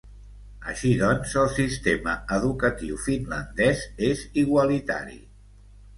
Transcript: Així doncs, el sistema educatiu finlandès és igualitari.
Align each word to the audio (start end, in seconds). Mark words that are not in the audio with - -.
Així 0.71 0.93
doncs, 1.01 1.35
el 1.41 1.51
sistema 1.57 2.15
educatiu 2.37 2.99
finlandès 3.05 3.85
és 4.11 4.25
igualitari. 4.45 5.21